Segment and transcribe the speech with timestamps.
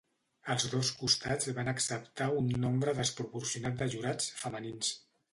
[0.51, 4.91] Els dos costats van acceptar un nombre desproporcionat de jurats femenins.